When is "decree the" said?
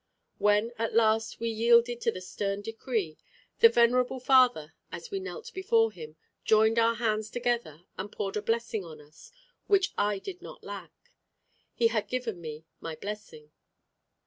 2.63-3.69